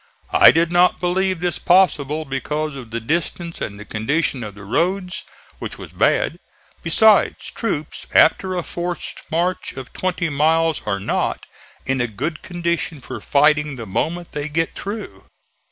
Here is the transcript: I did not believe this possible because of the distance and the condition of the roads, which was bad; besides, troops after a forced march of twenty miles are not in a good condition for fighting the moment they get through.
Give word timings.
I 0.33 0.49
did 0.51 0.71
not 0.71 0.99
believe 0.99 1.41
this 1.41 1.59
possible 1.59 2.25
because 2.25 2.75
of 2.75 2.89
the 2.89 2.99
distance 2.99 3.61
and 3.61 3.79
the 3.79 3.85
condition 3.85 4.43
of 4.43 4.55
the 4.55 4.63
roads, 4.63 5.23
which 5.59 5.77
was 5.77 5.93
bad; 5.93 6.39
besides, 6.81 7.51
troops 7.51 8.07
after 8.11 8.55
a 8.55 8.63
forced 8.63 9.21
march 9.29 9.73
of 9.73 9.93
twenty 9.93 10.29
miles 10.29 10.81
are 10.87 10.99
not 10.99 11.45
in 11.85 12.01
a 12.01 12.07
good 12.07 12.41
condition 12.41 12.99
for 12.99 13.21
fighting 13.21 13.75
the 13.75 13.85
moment 13.85 14.31
they 14.31 14.49
get 14.49 14.73
through. 14.73 15.25